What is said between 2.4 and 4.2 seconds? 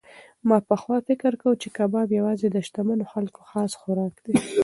د شتمنو خلکو خاص خوراک